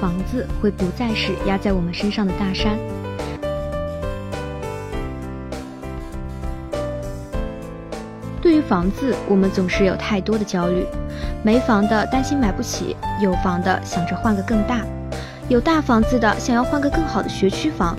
[0.00, 2.78] 房子会不再是压在我们身上的大山。
[8.40, 10.86] 对于房子，我们总是有太多的焦虑：
[11.42, 14.82] 没房的担心买不起，有房的想着换个更大，
[15.48, 17.96] 有大房子的想要换个更好的学区房。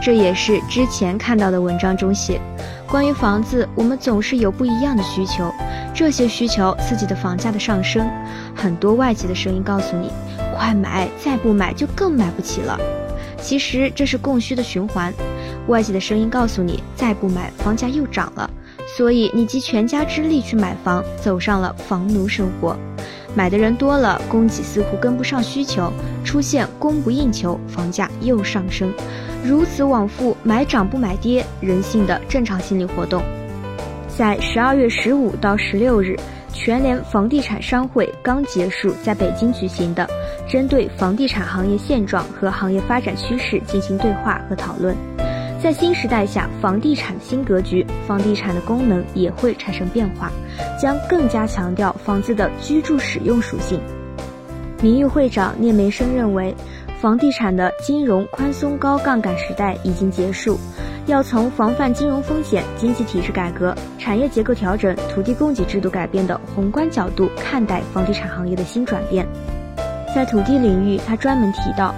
[0.00, 2.40] 这也是之前看到的文章中写，
[2.88, 5.52] 关于房子，我们总是有不一样的需求，
[5.94, 8.08] 这些需求刺激的房价的上升。
[8.56, 10.10] 很多外界的声音告诉你。
[10.56, 12.78] 快买，再不买就更买不起了。
[13.40, 15.12] 其实这是供需的循环。
[15.66, 18.48] 外界的声音告诉你，再不买房价又涨了，
[18.96, 22.76] 所以你集全家之力去买房，走上了房奴生活。
[23.34, 28.92] 买的人多了，供给似乎跟不上需求，出现供不应求，房价又上升。
[29.42, 33.22] 如此往复，买涨不买跌，人性的正常心理活动。
[34.08, 36.16] 在十二月十五到十六日。
[36.52, 40.08] 全联房地产商会刚结束在北京举行的
[40.48, 44.94] 针对房地产行业现状和行业发展趋势进行对话和讨论。
[45.62, 50.30] 在新时代下，房地产新格局，房地产的功能也会产生变化，
[50.80, 53.80] 将更加强调房子的居住使用属性。
[54.82, 56.52] 名誉会长聂梅生认为，
[57.00, 60.58] 房地产的金融宽松高杠杆时代已经结束。
[61.06, 69.26] 要从防范金融风险、经济体制改革、产业结构调整、土地供给制度改变的宏观角度看待房地产行业的新转变。
[70.14, 71.94] 在土地领域，他专门提到，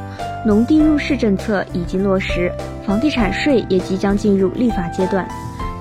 [0.47, 2.51] 农地入市政策已经落实，
[2.87, 5.29] 房地产税也即将进入立法阶段。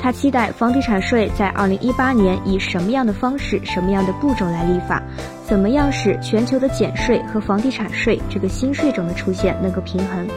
[0.01, 5.01] 他期待房地产税在二零一八年以什么样的方式、什么样的步骤来立法，
[5.47, 10.27] 怎么样使全球的减税和房地产税这个新税种的出现能够平衡。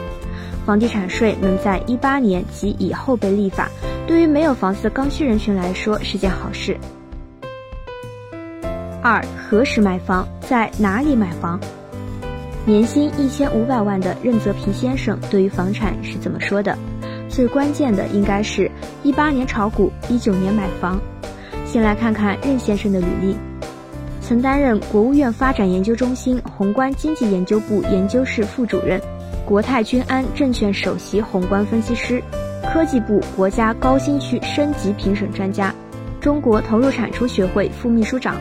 [0.67, 3.71] 房地产税能在一八年及以后被立法，
[4.05, 6.77] 对于没有房子的刚需人群来说是件好事。
[9.01, 11.57] 二、何时买房，在哪里买房？
[12.65, 16.77] 年薪一千五百万的任泽平先生对于房产是怎么说的？
[17.29, 18.69] 最关键的应该是
[19.03, 20.99] 一八年炒股，一九年买房。
[21.65, 23.37] 先来看看任先生的履历，
[24.19, 29.01] 曾担任国务院发展研究中心宏观经济研究部研究室副主任。
[29.47, 32.21] 国泰君安证券首席宏观分析师，
[32.63, 35.73] 科技部国家高新区升级评审专家，
[36.19, 38.35] 中国投入产出学会副秘书长，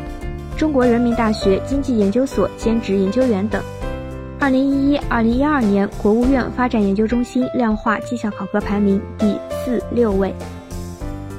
[0.56, 3.62] 中国人民大学经济研究所兼职研究员等。
[4.40, 10.34] 二零一一、二零一二年国务院发展研究中心量化绩效考核排名第四六位。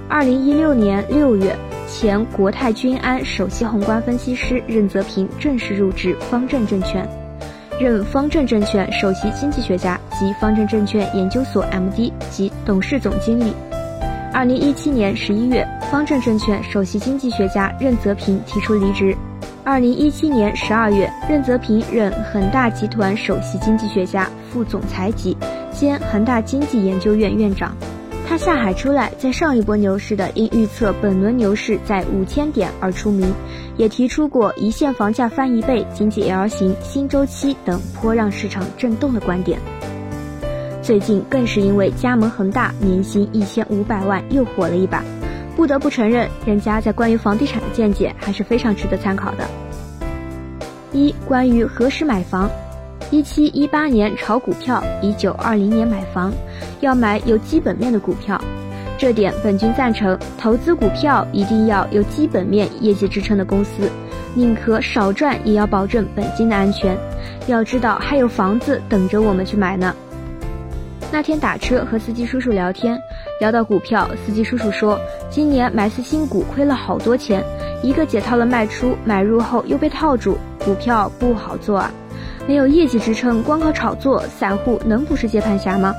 [0.08, 1.54] 二零一六年六月，
[1.90, 7.06] 前国泰君安首席宏观分析师任泽平正式入职方正证券。
[7.80, 13.54] 任方正证券首席经济学家及方正证券研究所 MD 及董事总经理。
[14.34, 19.16] 二零一七年十一月，方正证券首席经济学家任泽平提出离职。
[19.64, 25.38] 二零一七年十二月，任泽平任恒大集团首席经济学家、副总裁级，
[25.72, 27.76] 兼恒大经济研究院院长。
[28.30, 33.34] 他下海出来，在上一波牛市的因预测本轮牛市在五千点而出名，
[33.78, 39.58] 也提出过一线房价翻一倍、经济 L 型、新周期等颇让市场震动的观点。
[40.82, 45.02] 最近更是因为加盟恒大，年薪一千五百万又火了一把。
[45.56, 49.48] 不得不承认，人家在关于房地产的见解还是非常值得参考的。
[50.92, 52.52] 一、关于何时买房。
[53.10, 56.34] 一七一八年炒股票，一九二零年买房，
[56.82, 58.40] 要买有基本面的股票，
[58.98, 60.18] 这点本君赞成。
[60.38, 63.90] 投资股票一定要有基本面、业绩支撑的公司，
[64.36, 66.98] 宁可少赚也要保证本金的安全。
[67.48, 69.96] 要知道还有房子等着我们去买呢。
[71.10, 73.00] 那天打车和司机叔叔聊天，
[73.40, 75.00] 聊到股票，司机叔叔说，
[75.30, 77.42] 今年买次新股亏了好多钱，
[77.82, 81.90] 一个解套了卖出，买入后又被套住，股票不好做啊。
[82.48, 85.94] 没有业绩支撑，光靠炒作，散户能不是接盘侠吗？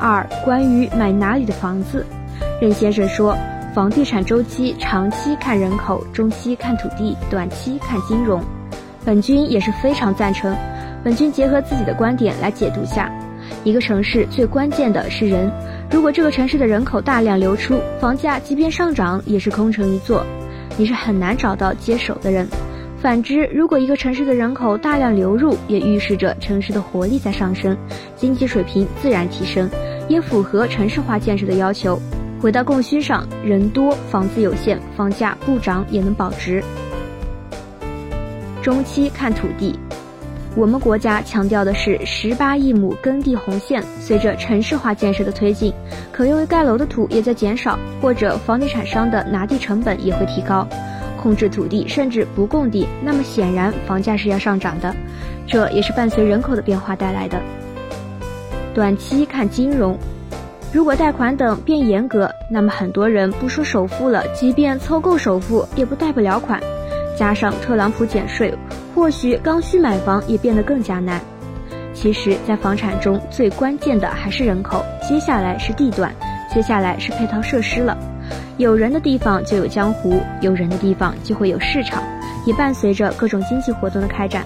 [0.00, 2.04] 二、关于买哪里的房子，
[2.60, 3.36] 任先生说，
[3.72, 8.42] 房地产周期长期看人口，中期看土地，短期看金融。
[9.04, 10.54] 本君也是非常赞成。
[11.04, 13.08] 本君结合自己的观点来解读下，
[13.62, 15.48] 一个城市最关键的是人，
[15.92, 20.26] 如果这个城市的人口大量流出，房价即便上涨也是空城一座，
[20.76, 22.48] 你是很难找到接手的人。
[23.00, 27.76] 反之，如果一个城市的人口大量流入，也预示着城市的活力在上升，
[28.16, 29.70] 经济水平自然提升，
[30.08, 32.00] 也符合城市化建设的要求。
[32.40, 36.62] 回到供需上，人多房子有限，房价不涨也能保值。
[38.62, 39.78] 中期看土地，
[40.56, 43.80] 我们国家强调的是十八亿亩耕地红线。
[44.00, 45.72] 随着城市化建设的推进，
[46.10, 50.66] 可用于盖楼的土也在减少，或者房地产商的拿地成本也会提高。
[51.20, 54.94] 控制土地甚至不供地，那么显然房价是要上涨的，
[55.46, 57.38] 这也是伴随人口的变化带来的。
[58.72, 59.98] 短期看金融，
[60.72, 66.62] 如果贷款等变严格，那么很多人不说首付了，即便凑够首付也不贷不了款。
[67.16, 68.54] 加上特朗普减税，
[68.94, 71.20] 或许刚需买房也变得更加难。
[71.92, 76.14] 其实，在房产中最关键的还是人口，接下来是地段，
[76.54, 77.98] 接下来是配套设施了。
[78.58, 82.02] 有人的地方就有江湖，有人的地方就会有市场，
[82.44, 84.44] 也伴随着各种经济活动的开展。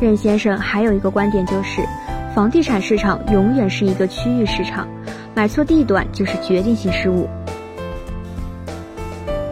[0.00, 1.84] 任先生还有一个观点就是，
[2.32, 4.86] 房地产市场永远是一个区域市场，
[5.34, 7.28] 买错地段就是决定性失误。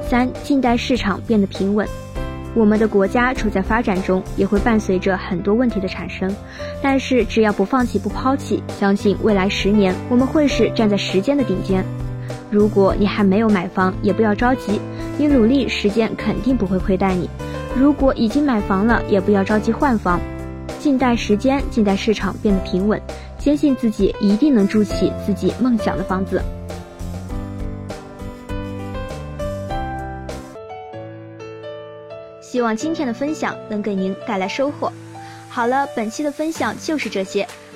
[0.09, 1.85] 三，近代市场变得平稳，
[2.55, 6.33] 我们的国家处在发展中，也会伴随着很多问题的产生，
[6.81, 11.85] 但是只要不放弃不抛弃，相信未来十年我们会是站在时间的顶尖。
[12.53, 14.79] 如果你还没有买房，也不要着急，
[15.17, 17.27] 你努力，时间肯定不会亏待你。
[17.75, 20.21] 如果已经买房了，也不要着急换房，
[20.79, 23.01] 静待时间，静待市场变得平稳，
[23.39, 26.43] 坚信自己一定能住起自己梦想的房子。
[32.43, 34.93] 希望今天的分享能给您带来收获。
[35.49, 37.49] 好了，本期的分享就是这些。